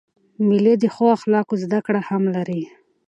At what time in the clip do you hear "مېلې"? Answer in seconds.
0.47-0.73